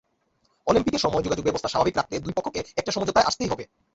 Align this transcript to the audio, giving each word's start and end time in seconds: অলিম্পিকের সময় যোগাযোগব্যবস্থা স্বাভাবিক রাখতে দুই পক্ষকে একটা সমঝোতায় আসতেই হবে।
অলিম্পিকের 0.67 1.03
সময় 1.05 1.23
যোগাযোগব্যবস্থা 1.23 1.69
স্বাভাবিক 1.69 1.95
রাখতে 1.97 2.15
দুই 2.19 2.33
পক্ষকে 2.37 2.59
একটা 2.77 2.91
সমঝোতায় 2.91 3.27
আসতেই 3.27 3.51
হবে। 3.51 3.63